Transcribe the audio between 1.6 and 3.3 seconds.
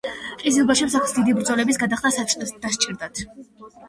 გადახდა დასჭირდათ.